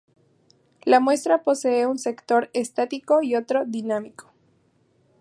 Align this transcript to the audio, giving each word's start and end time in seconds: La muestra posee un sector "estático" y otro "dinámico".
La 0.83 0.99
muestra 0.99 1.43
posee 1.43 1.85
un 1.85 1.99
sector 1.99 2.49
"estático" 2.53 3.21
y 3.21 3.35
otro 3.35 3.65
"dinámico". 3.65 4.33